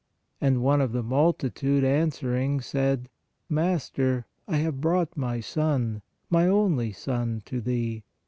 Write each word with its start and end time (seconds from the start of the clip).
And 0.41 0.63
one 0.63 0.81
of 0.81 0.93
the 0.93 1.03
multitude, 1.03 1.83
answering, 1.83 2.59
said: 2.61 3.07
Master, 3.47 4.25
I 4.47 4.55
have 4.57 4.81
brought 4.81 5.15
my 5.15 5.41
son, 5.41 6.01
my 6.27 6.47
only 6.47 6.91
son 6.91 7.43
to 7.45 7.61
Thee. 7.61 8.03